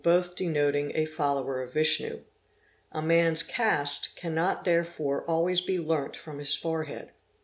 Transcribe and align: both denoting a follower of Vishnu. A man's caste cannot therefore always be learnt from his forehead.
both 0.03 0.33
denoting 0.35 0.91
a 0.95 1.05
follower 1.05 1.61
of 1.61 1.73
Vishnu. 1.73 2.21
A 2.91 3.03
man's 3.03 3.43
caste 3.43 4.15
cannot 4.15 4.63
therefore 4.65 5.23
always 5.29 5.61
be 5.61 5.77
learnt 5.77 6.15
from 6.17 6.39
his 6.39 6.55
forehead. 6.55 7.11